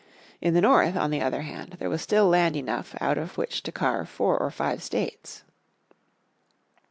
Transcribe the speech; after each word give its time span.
In 0.41 0.55
the 0.55 0.61
north 0.61 0.95
on 0.95 1.11
the 1.11 1.21
other 1.21 1.41
hand 1.41 1.75
there 1.77 1.87
was 1.87 2.01
still 2.01 2.27
land 2.27 2.55
enough 2.55 2.95
out 2.99 3.19
of 3.19 3.37
which 3.37 3.61
to 3.61 3.71
carve 3.71 4.09
four 4.09 4.35
or 4.35 4.49
five 4.49 4.81
states. 4.81 5.43